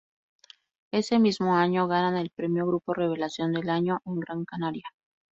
[0.91, 4.85] Ese mismo año ganan el premio "Grupo Revelación del Año" en Gran Canaria.